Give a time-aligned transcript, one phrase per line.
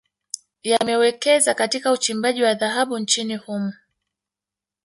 [0.63, 3.73] Yamewekeza Katika uchimbaji wa dhahabu nchini humo